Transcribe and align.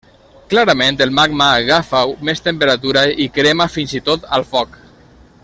Clarament 0.51 0.95
el 1.05 1.11
magma 1.19 1.49
agafa 1.57 2.01
més 2.31 2.41
temperatura 2.47 3.05
i 3.27 3.29
crema 3.37 3.69
fins 3.77 3.95
i 4.01 4.03
tot 4.09 4.27
al 4.39 4.49
foc. 4.57 4.75